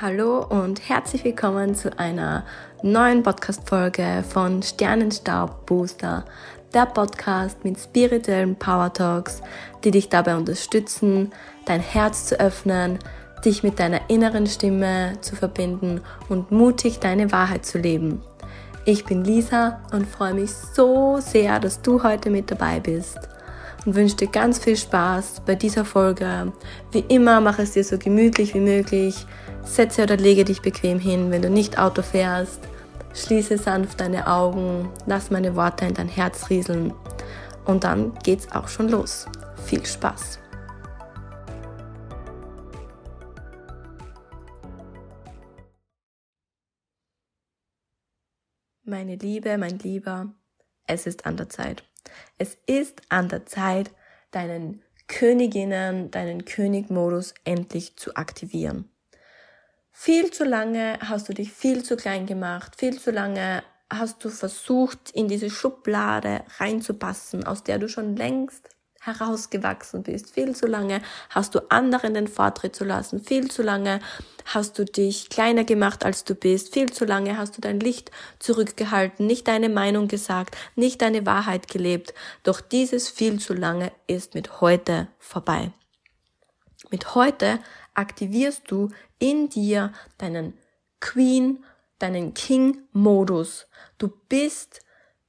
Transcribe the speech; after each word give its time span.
Hallo 0.00 0.44
und 0.44 0.88
herzlich 0.88 1.22
willkommen 1.22 1.76
zu 1.76 1.96
einer 2.00 2.44
neuen 2.82 3.22
Podcast-Folge 3.22 4.24
von 4.28 4.60
Sternenstaub 4.60 5.66
Booster, 5.66 6.24
der 6.74 6.86
Podcast 6.86 7.64
mit 7.64 7.78
spirituellen 7.78 8.56
Power 8.56 8.92
Talks, 8.92 9.40
die 9.84 9.92
dich 9.92 10.08
dabei 10.08 10.34
unterstützen, 10.34 11.32
dein 11.64 11.78
Herz 11.78 12.26
zu 12.26 12.40
öffnen, 12.40 12.98
dich 13.44 13.62
mit 13.62 13.78
deiner 13.78 14.10
inneren 14.10 14.48
Stimme 14.48 15.12
zu 15.20 15.36
verbinden 15.36 16.00
und 16.28 16.50
mutig 16.50 16.98
deine 16.98 17.30
Wahrheit 17.30 17.64
zu 17.64 17.78
leben. 17.78 18.20
Ich 18.86 19.04
bin 19.04 19.22
Lisa 19.22 19.80
und 19.92 20.08
freue 20.08 20.34
mich 20.34 20.50
so 20.50 21.20
sehr, 21.20 21.60
dass 21.60 21.82
du 21.82 22.02
heute 22.02 22.30
mit 22.30 22.50
dabei 22.50 22.80
bist 22.80 23.28
und 23.84 23.94
wünsche 23.94 24.16
dir 24.16 24.28
ganz 24.28 24.58
viel 24.58 24.76
Spaß 24.76 25.42
bei 25.46 25.54
dieser 25.54 25.84
Folge. 25.84 26.52
Wie 26.92 27.04
immer, 27.08 27.40
mach 27.40 27.58
es 27.58 27.72
dir 27.72 27.84
so 27.84 27.98
gemütlich 27.98 28.54
wie 28.54 28.60
möglich. 28.60 29.26
Setze 29.64 30.02
oder 30.02 30.16
lege 30.16 30.44
dich 30.44 30.62
bequem 30.62 30.98
hin, 30.98 31.30
wenn 31.30 31.42
du 31.42 31.50
nicht 31.50 31.78
Auto 31.78 32.02
fährst. 32.02 32.60
Schließe 33.14 33.58
sanft 33.58 34.00
deine 34.00 34.26
Augen, 34.26 34.88
lass 35.06 35.30
meine 35.30 35.54
Worte 35.56 35.86
in 35.86 35.94
dein 35.94 36.08
Herz 36.08 36.50
rieseln 36.50 36.92
und 37.64 37.84
dann 37.84 38.12
geht's 38.24 38.50
auch 38.52 38.68
schon 38.68 38.88
los. 38.88 39.26
Viel 39.64 39.84
Spaß! 39.86 40.40
Meine 48.86 49.16
Liebe, 49.16 49.56
mein 49.56 49.78
Lieber, 49.78 50.34
es 50.86 51.06
ist 51.06 51.26
an 51.26 51.36
der 51.36 51.48
Zeit. 51.48 51.84
Es 52.38 52.56
ist 52.66 53.02
an 53.08 53.28
der 53.28 53.46
Zeit, 53.46 53.90
deinen 54.30 54.82
Königinnen, 55.06 56.10
deinen 56.10 56.44
Königmodus 56.44 57.34
endlich 57.44 57.96
zu 57.96 58.16
aktivieren. 58.16 58.90
Viel 59.92 60.32
zu 60.32 60.44
lange 60.44 60.98
hast 61.00 61.28
du 61.28 61.34
dich 61.34 61.52
viel 61.52 61.84
zu 61.84 61.96
klein 61.96 62.26
gemacht, 62.26 62.76
viel 62.76 62.98
zu 62.98 63.10
lange 63.10 63.62
hast 63.90 64.24
du 64.24 64.28
versucht, 64.28 65.10
in 65.12 65.28
diese 65.28 65.50
Schublade 65.50 66.42
reinzupassen, 66.58 67.44
aus 67.44 67.62
der 67.62 67.78
du 67.78 67.88
schon 67.88 68.16
längst 68.16 68.73
herausgewachsen 69.04 70.02
bist. 70.02 70.32
Viel 70.32 70.54
zu 70.56 70.66
lange 70.66 71.02
hast 71.30 71.54
du 71.54 71.60
anderen 71.70 72.14
den 72.14 72.28
Vortritt 72.28 72.74
zu 72.74 72.84
lassen. 72.84 73.22
Viel 73.22 73.50
zu 73.50 73.62
lange 73.62 74.00
hast 74.46 74.78
du 74.78 74.84
dich 74.84 75.28
kleiner 75.28 75.64
gemacht, 75.64 76.04
als 76.04 76.24
du 76.24 76.34
bist. 76.34 76.72
Viel 76.72 76.92
zu 76.92 77.04
lange 77.04 77.36
hast 77.36 77.56
du 77.56 77.60
dein 77.60 77.80
Licht 77.80 78.10
zurückgehalten, 78.38 79.26
nicht 79.26 79.48
deine 79.48 79.68
Meinung 79.68 80.08
gesagt, 80.08 80.56
nicht 80.74 81.02
deine 81.02 81.26
Wahrheit 81.26 81.68
gelebt. 81.68 82.14
Doch 82.42 82.60
dieses 82.60 83.08
viel 83.08 83.38
zu 83.38 83.54
lange 83.54 83.92
ist 84.06 84.34
mit 84.34 84.60
heute 84.60 85.08
vorbei. 85.18 85.72
Mit 86.90 87.14
heute 87.14 87.58
aktivierst 87.94 88.70
du 88.70 88.90
in 89.18 89.48
dir 89.48 89.92
deinen 90.18 90.54
Queen, 91.00 91.64
deinen 91.98 92.34
King-Modus. 92.34 93.66
Du 93.98 94.12
bist 94.28 94.80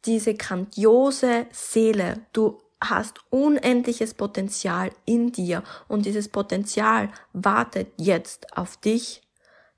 diese 0.05 0.35
grandiose 0.35 1.47
Seele. 1.51 2.25
Du 2.33 2.61
hast 2.89 3.19
unendliches 3.29 4.13
Potenzial 4.13 4.91
in 5.05 5.31
dir 5.31 5.63
und 5.87 6.05
dieses 6.05 6.29
Potenzial 6.29 7.09
wartet 7.33 7.87
jetzt 7.97 8.57
auf 8.57 8.77
dich, 8.77 9.21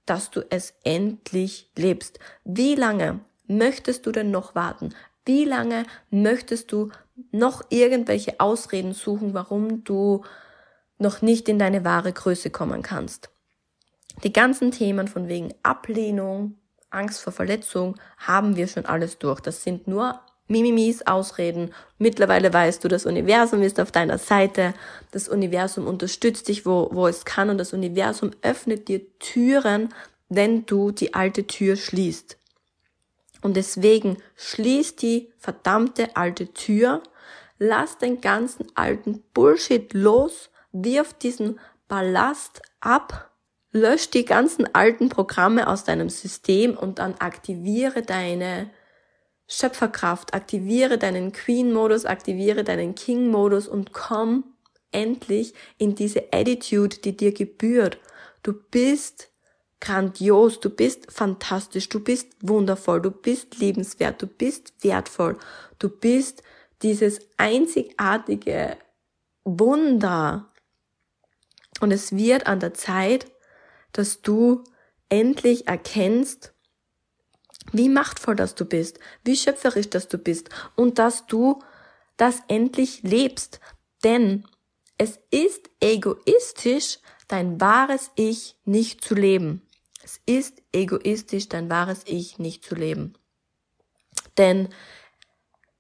dass 0.06 0.32
du 0.32 0.42
es 0.50 0.74
endlich 0.84 1.70
lebst. 1.78 2.20
Wie 2.44 2.76
lange 2.76 3.20
möchtest 3.48 4.06
du 4.06 4.12
denn 4.12 4.32
noch 4.32 4.56
warten? 4.56 4.94
Wie 5.26 5.46
lange 5.46 5.86
möchtest 6.10 6.72
du 6.72 6.90
noch 7.32 7.64
irgendwelche 7.70 8.40
Ausreden 8.40 8.94
suchen, 8.94 9.34
warum 9.34 9.84
du 9.84 10.24
noch 10.98 11.22
nicht 11.22 11.50
in 11.50 11.60
deine 11.60 11.84
wahre 11.84 12.14
Größe 12.14 12.50
kommen 12.50 12.82
kannst? 12.82 13.30
Die 14.24 14.34
ganzen 14.34 14.72
Themen 14.72 15.08
von 15.08 15.28
wegen 15.28 15.54
Ablehnung, 15.64 16.56
Angst 16.90 17.22
vor 17.22 17.34
Verletzung 17.34 17.96
haben 18.18 18.56
wir 18.56 18.68
schon 18.68 18.86
alles 18.86 19.20
durch. 19.20 19.42
Das 19.42 19.64
sind 19.64 19.88
nur 19.88 20.20
Mimimis 20.48 21.02
ausreden. 21.02 21.74
Mittlerweile 21.98 22.54
weißt 22.54 22.84
du, 22.84 22.88
das 22.88 23.06
Universum 23.06 23.62
ist 23.62 23.80
auf 23.80 23.92
deiner 23.92 24.18
Seite. 24.18 24.74
Das 25.12 25.28
Universum 25.28 25.88
unterstützt 25.88 26.48
dich, 26.48 26.66
wo, 26.66 26.90
wo 26.92 27.08
es 27.08 27.26
kann. 27.26 27.50
Und 27.50 27.58
das 27.58 27.74
Universum 27.74 28.32
öffnet 28.42 28.88
dir 28.88 29.02
Türen, 29.20 29.90
wenn 30.30 30.66
du 30.66 30.92
die 30.92 31.14
alte 31.14 31.48
Tür 31.48 31.76
schließt. 31.76 32.38
Und 33.42 33.56
deswegen 33.56 34.18
schließ 34.36 34.96
die 34.96 35.32
verdammte 35.38 36.16
alte 36.16 36.54
Tür. 36.54 37.04
Lass 37.60 37.98
den 37.98 38.22
ganzen 38.22 38.68
alten 38.76 39.24
Bullshit 39.34 39.94
los. 39.94 40.50
Wirf 40.72 41.14
diesen 41.14 41.60
Ballast 41.88 42.62
ab. 42.80 43.32
Lösch 43.72 44.10
die 44.10 44.26
ganzen 44.26 44.74
alten 44.74 45.10
Programme 45.10 45.68
aus 45.68 45.84
deinem 45.84 46.10
System 46.10 46.78
und 46.78 47.00
dann 47.00 47.16
aktiviere 47.16 48.02
deine 48.02 48.70
Schöpferkraft, 49.48 50.34
aktiviere 50.34 50.98
deinen 50.98 51.32
Queen-Modus, 51.32 52.06
aktiviere 52.06 52.64
deinen 52.64 52.96
King-Modus 52.96 53.68
und 53.68 53.94
komm 53.94 54.44
endlich 54.92 55.54
in 55.78 55.96
diese 55.96 56.34
Attitude, 56.34 56.98
die 56.98 57.16
dir 57.16 57.34
gebührt. 57.34 57.98
Du 58.44 58.54
bist 58.54 59.30
grandios, 59.80 60.60
du 60.60 60.70
bist 60.70 61.12
fantastisch, 61.12 61.88
du 61.90 62.00
bist 62.00 62.28
wundervoll, 62.42 63.02
du 63.02 63.12
bist 63.12 63.58
liebenswert, 63.58 64.22
du 64.22 64.28
bist 64.28 64.74
wertvoll, 64.82 65.38
du 65.80 65.90
bist 65.90 66.44
dieses 66.82 67.20
einzigartige 67.38 68.78
Wunder. 69.44 70.52
Und 71.80 71.92
es 71.92 72.16
wird 72.16 72.48
an 72.48 72.60
der 72.60 72.74
Zeit, 72.74 73.32
dass 73.94 74.22
du 74.22 74.64
endlich 75.10 75.68
erkennst, 75.68 76.54
wie 77.72 77.90
machtvoll 77.90 78.36
dass 78.36 78.56
du 78.56 78.66
bist, 78.66 79.00
wie 79.24 79.36
schöpferisch 79.36 79.90
dass 79.90 80.08
du 80.08 80.18
bist 80.18 80.50
und 80.76 81.00
dass 81.00 81.28
du 81.28 81.62
das 82.18 82.42
endlich 82.48 83.04
lebst. 83.04 83.60
Denn 84.04 84.46
es 84.98 85.20
ist 85.32 85.70
egoistisch, 85.80 87.00
dein 87.28 87.60
wahres 87.62 88.12
Ich 88.16 88.56
nicht 88.66 89.04
zu 89.04 89.16
leben. 89.16 89.62
Es 90.04 90.20
ist 90.26 90.62
egoistisch, 90.72 91.50
dein 91.50 91.70
wahres 91.70 92.02
Ich 92.06 92.40
nicht 92.40 92.64
zu 92.64 92.76
leben. 92.76 93.14
Denn 94.38 94.70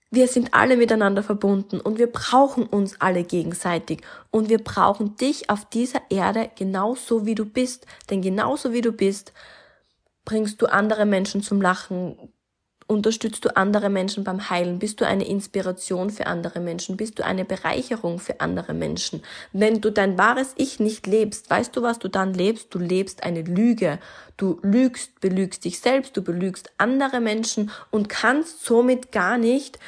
wir 0.10 0.28
sind 0.28 0.54
alle 0.54 0.78
miteinander 0.78 1.22
verbunden 1.22 1.82
und 1.82 1.98
wir 1.98 2.08
brauchen 2.08 2.66
uns 2.66 3.00
alle 3.02 3.24
gegenseitig 3.24 4.02
und 4.32 4.50
wir 4.50 4.60
brauchen 4.60 5.18
dich 5.18 5.50
auf 5.50 5.66
dieser 5.66 6.02
Erde 6.10 6.50
genauso 6.56 7.26
wie 7.26 7.36
du 7.36 7.46
bist. 7.46 7.86
Denn 8.10 8.22
genauso 8.22 8.72
wie 8.72 8.82
du 8.82 8.92
bist, 8.94 9.34
Bringst 10.28 10.62
du 10.62 10.66
andere 10.66 11.06
Menschen 11.06 11.42
zum 11.42 11.62
Lachen? 11.62 12.18
Unterstützt 12.86 13.46
du 13.46 13.56
andere 13.56 13.90
Menschen 13.90 14.26
beim 14.26 14.50
Heilen? 14.50 14.78
Bist 14.78 15.00
du 15.00 15.08
eine 15.08 15.26
Inspiration 15.26 16.10
für 16.10 16.28
andere 16.28 16.60
Menschen? 16.60 16.98
Bist 16.98 17.18
du 17.18 17.24
eine 17.24 17.46
Bereicherung 17.46 18.20
für 18.20 18.42
andere 18.42 18.74
Menschen? 18.74 19.24
Wenn 19.54 19.80
du 19.80 19.90
dein 19.90 20.18
wahres 20.18 20.52
Ich 20.58 20.82
nicht 20.82 21.08
lebst, 21.08 21.50
weißt 21.50 21.74
du, 21.74 21.82
was 21.82 22.00
du 22.00 22.10
dann 22.10 22.34
lebst? 22.34 22.76
Du 22.76 22.78
lebst 22.80 23.24
eine 23.24 23.42
Lüge. 23.44 24.00
Du 24.36 24.60
lügst, 24.64 25.22
belügst 25.22 25.64
dich 25.64 25.80
selbst, 25.80 26.18
du 26.18 26.22
belügst 26.22 26.72
andere 26.78 27.22
Menschen 27.22 27.72
und 27.90 28.10
kannst 28.10 28.66
somit 28.66 29.14
gar 29.14 29.38
nicht 29.38 29.80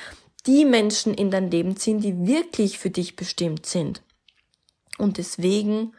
die 0.47 0.63
Menschen 0.63 1.13
in 1.13 1.31
dein 1.31 1.51
Leben 1.51 1.75
ziehen, 1.75 1.99
die 1.99 2.25
wirklich 2.25 2.79
für 2.79 2.89
dich 2.89 3.17
bestimmt 3.17 3.65
sind. 3.65 4.03
Und 4.97 5.17
deswegen 5.17 5.91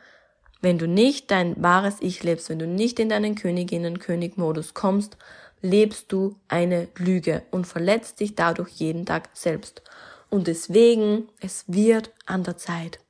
wenn 0.61 0.79
du 0.79 0.87
nicht 0.87 1.31
dein 1.31 1.61
wahres 1.63 1.97
Ich 2.01 2.23
lebst, 2.23 2.49
wenn 2.51 2.59
du 2.59 2.67
nicht 2.67 2.99
in 2.99 3.09
deinen 3.09 3.35
Königinnen-König-Modus 3.35 4.75
kommst, 4.75 5.17
lebst 5.63 6.13
du 6.13 6.37
eine 6.49 6.89
Lüge 6.97 7.43
und 7.51 7.67
verletzt 7.67 8.21
dich 8.21 8.35
dadurch 8.35 8.71
jeden 8.71 9.07
Tag 9.07 9.29
selbst. 9.33 9.83
Und 10.29 10.47
deswegen, 10.47 11.29
es 11.41 11.65
wird 11.67 12.13
an 12.27 12.45
der 12.45 12.57
Zeit. 12.57 13.01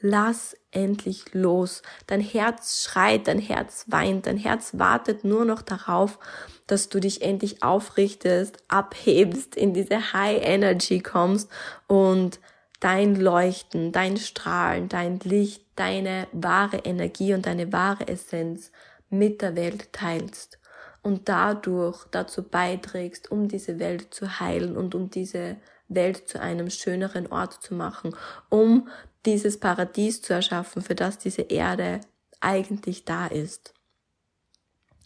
Lass 0.00 0.56
endlich 0.70 1.34
los. 1.34 1.82
Dein 2.06 2.20
Herz 2.20 2.84
schreit, 2.84 3.26
dein 3.26 3.40
Herz 3.40 3.86
weint, 3.88 4.26
dein 4.26 4.36
Herz 4.36 4.72
wartet 4.74 5.24
nur 5.24 5.44
noch 5.44 5.60
darauf, 5.60 6.20
dass 6.68 6.88
du 6.88 7.00
dich 7.00 7.22
endlich 7.22 7.64
aufrichtest, 7.64 8.58
abhebst, 8.68 9.56
in 9.56 9.74
diese 9.74 10.12
High 10.12 10.40
Energy 10.42 11.00
kommst 11.00 11.50
und 11.88 12.38
dein 12.80 13.16
Leuchten, 13.16 13.92
dein 13.92 14.16
Strahlen, 14.16 14.88
dein 14.88 15.18
Licht, 15.20 15.64
deine 15.76 16.28
wahre 16.32 16.78
Energie 16.78 17.34
und 17.34 17.46
deine 17.46 17.72
wahre 17.72 18.08
Essenz 18.08 18.70
mit 19.10 19.42
der 19.42 19.56
Welt 19.56 19.92
teilst 19.92 20.58
und 21.02 21.28
dadurch 21.28 22.04
dazu 22.10 22.42
beiträgst, 22.42 23.30
um 23.30 23.48
diese 23.48 23.78
Welt 23.78 24.12
zu 24.12 24.40
heilen 24.40 24.76
und 24.76 24.94
um 24.94 25.10
diese 25.10 25.56
Welt 25.88 26.28
zu 26.28 26.40
einem 26.40 26.70
schöneren 26.70 27.26
Ort 27.28 27.54
zu 27.62 27.74
machen, 27.74 28.14
um 28.50 28.88
dieses 29.24 29.58
Paradies 29.58 30.22
zu 30.22 30.34
erschaffen, 30.34 30.82
für 30.82 30.94
das 30.94 31.18
diese 31.18 31.42
Erde 31.42 32.00
eigentlich 32.40 33.04
da 33.04 33.26
ist. 33.26 33.74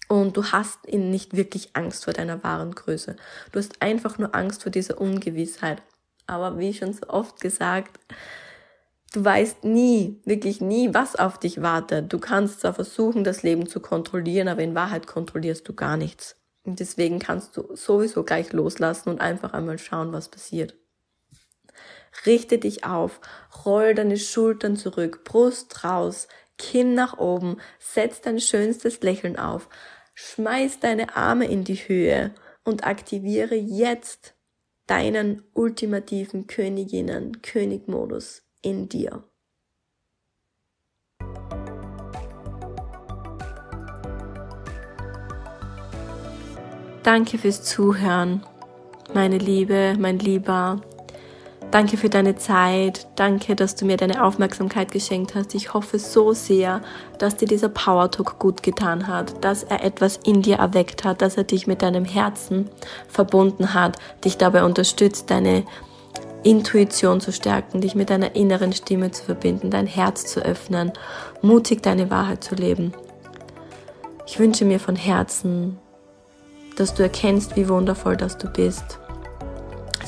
Und 0.09 0.37
du 0.37 0.45
hast 0.45 0.87
ihn 0.87 1.11
nicht 1.11 1.37
wirklich 1.37 1.71
Angst 1.75 2.05
vor 2.05 2.13
deiner 2.13 2.43
wahren 2.45 2.75
Größe. 2.75 3.17
Du 3.51 3.59
hast 3.59 3.81
einfach 3.81 4.19
nur 4.19 4.35
Angst 4.35 4.63
vor 4.63 4.71
dieser 4.71 5.01
Ungewissheit. 5.01 5.83
Aber 6.41 6.59
wie 6.59 6.75
schon 6.75 6.93
so 6.93 7.09
oft 7.09 7.41
gesagt, 7.41 7.99
Du 9.13 9.23
weißt 9.23 9.65
nie, 9.65 10.23
wirklich 10.25 10.63
nie, 10.63 10.95
was 10.95 11.17
auf 11.17 11.39
dich 11.39 11.61
wartet. 11.61 12.11
Du 12.11 12.19
kannst 12.19 12.61
zwar 12.61 12.73
versuchen, 12.73 13.25
das 13.25 13.43
Leben 13.43 13.67
zu 13.67 13.81
kontrollieren, 13.81 14.49
aber 14.49 14.63
in 14.63 14.75
Wahrheit 14.75 15.07
kontrollierst 15.07 15.69
du 15.69 15.75
gar 15.75 15.99
nichts. 15.99 16.37
Und 16.65 16.81
deswegen 16.81 17.19
kannst 17.19 17.57
du 17.59 17.77
sowieso 17.77 18.23
gleich 18.23 18.55
loslassen 18.55 19.11
und 19.11 19.21
einfach 19.21 19.53
einmal 19.53 19.79
schauen, 19.79 20.13
was 20.13 20.31
passiert. 20.31 20.77
Richte 22.25 22.57
dich 22.57 22.85
auf, 22.85 23.21
roll 23.67 23.95
deine 23.95 24.17
Schultern 24.17 24.77
zurück, 24.77 25.25
Brust 25.25 25.85
raus, 25.85 26.27
Kinn 26.57 26.95
nach 26.95 27.19
oben, 27.19 27.59
setz 27.79 28.23
dein 28.23 28.41
schönstes 28.41 29.03
Lächeln 29.03 29.39
auf, 29.39 29.69
schmeiß 30.15 30.81
deine 30.81 31.17
Arme 31.17 31.47
in 31.47 31.65
die 31.65 31.77
Höhe 31.77 32.35
und 32.65 32.87
aktiviere 32.87 33.57
jetzt 33.57 34.35
deinen 34.87 35.43
ultimativen 35.55 36.47
Königinnen, 36.47 37.43
Königmodus 37.43 38.43
in 38.63 38.89
dir. 38.89 39.25
Danke 47.03 47.37
fürs 47.37 47.65
Zuhören, 47.65 48.45
meine 49.13 49.39
Liebe, 49.39 49.97
mein 49.99 50.21
Lieber. 50.21 50.81
Danke 51.71 51.97
für 51.97 52.11
deine 52.11 52.37
Zeit. 52.37 53.07
Danke, 53.17 53.57
dass 53.57 53.75
du 53.77 53.87
mir 53.87 53.97
deine 53.97 54.25
Aufmerksamkeit 54.25 54.93
geschenkt 54.93 55.35
hast. 55.35 55.55
Ich 55.55 55.73
hoffe 55.73 55.99
so 55.99 56.33
sehr, 56.33 56.83
dass 57.19 57.37
dir 57.37 57.49
dieser 57.49 57.71
Power 57.71 58.11
Talk 58.11 58.39
gut 58.39 58.63
getan 58.63 59.07
hat, 59.07 59.43
dass 59.43 59.63
er 59.63 59.83
etwas 59.83 60.19
in 60.19 60.43
dir 60.43 60.57
erweckt 60.57 61.05
hat, 61.05 61.23
dass 61.23 61.39
er 61.39 61.45
dich 61.45 61.67
mit 61.67 61.81
deinem 61.81 62.05
Herzen 62.05 62.69
verbunden 63.09 63.73
hat, 63.73 63.97
dich 64.25 64.37
dabei 64.37 64.65
unterstützt, 64.65 65.31
deine 65.31 65.65
Intuition 66.43 67.21
zu 67.21 67.33
stärken, 67.33 67.81
dich 67.81 67.95
mit 67.95 68.11
deiner 68.11 68.35
inneren 68.35 68.73
Stimme 68.73 69.11
zu 69.11 69.25
verbinden, 69.25 69.71
dein 69.71 69.87
Herz 69.87 70.27
zu 70.27 70.41
öffnen, 70.45 70.93
mutig 71.41 71.83
deine 71.83 72.11
Wahrheit 72.11 72.45
zu 72.45 72.55
leben. 72.55 72.93
Ich 74.27 74.39
wünsche 74.39 74.65
mir 74.65 74.81
von 74.81 74.97
Herzen, 74.97 75.79
dass 76.77 76.95
du 76.95 77.03
erkennst, 77.03 77.57
wie 77.57 77.69
wundervoll 77.69 78.17
dass 78.17 78.39
du 78.39 78.49
bist 78.49 78.99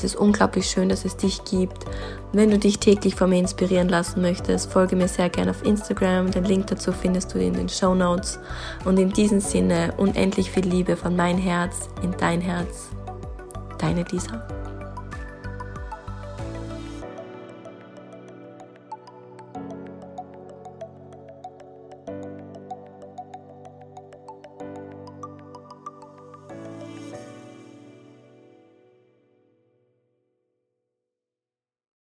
ist 0.05 0.15
unglaublich 0.15 0.67
schön, 0.67 0.89
dass 0.89 1.03
es 1.03 1.17
dich 1.17 1.43
gibt. 1.43 1.85
Wenn 2.31 2.49
du 2.49 2.57
dich 2.57 2.79
täglich 2.79 3.15
von 3.15 3.29
mir 3.29 3.39
inspirieren 3.39 3.89
lassen 3.89 4.21
möchtest, 4.21 4.71
folge 4.71 4.95
mir 4.95 5.07
sehr 5.07 5.29
gerne 5.29 5.51
auf 5.51 5.65
Instagram. 5.65 6.31
Den 6.31 6.45
Link 6.45 6.67
dazu 6.67 6.91
findest 6.91 7.33
du 7.33 7.39
in 7.39 7.53
den 7.53 7.67
Show 7.67 7.95
Notes. 7.95 8.39
Und 8.85 8.97
in 8.99 9.11
diesem 9.11 9.39
Sinne 9.39 9.93
unendlich 9.97 10.51
viel 10.51 10.65
Liebe 10.65 10.95
von 10.95 11.15
mein 11.15 11.37
Herz 11.37 11.89
in 12.01 12.11
dein 12.17 12.39
Herz. 12.39 12.89
Deine 13.79 14.03
Lisa. 14.11 14.47